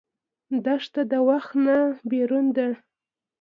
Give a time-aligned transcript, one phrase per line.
[0.65, 1.77] دښته د وخت نه
[2.09, 2.67] بېرون ده.